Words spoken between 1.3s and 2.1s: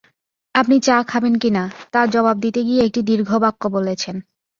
কি না, তার